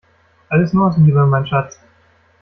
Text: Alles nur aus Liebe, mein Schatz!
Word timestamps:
Alles 0.49 0.73
nur 0.73 0.87
aus 0.87 0.97
Liebe, 0.97 1.23
mein 1.27 1.45
Schatz! 1.45 1.79